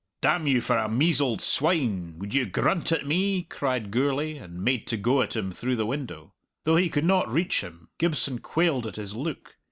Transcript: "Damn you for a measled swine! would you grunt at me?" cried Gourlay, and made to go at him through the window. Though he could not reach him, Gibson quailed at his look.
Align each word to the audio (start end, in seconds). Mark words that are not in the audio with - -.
"Damn 0.23 0.47
you 0.47 0.61
for 0.61 0.79
a 0.79 0.89
measled 0.89 1.41
swine! 1.41 2.17
would 2.17 2.33
you 2.33 2.47
grunt 2.47 2.91
at 2.91 3.05
me?" 3.05 3.43
cried 3.43 3.91
Gourlay, 3.91 4.35
and 4.35 4.59
made 4.59 4.87
to 4.87 4.97
go 4.97 5.21
at 5.21 5.35
him 5.35 5.51
through 5.51 5.75
the 5.75 5.85
window. 5.85 6.33
Though 6.63 6.77
he 6.77 6.89
could 6.89 7.05
not 7.05 7.31
reach 7.31 7.61
him, 7.63 7.87
Gibson 7.99 8.39
quailed 8.39 8.87
at 8.87 8.95
his 8.95 9.13
look. 9.13 9.57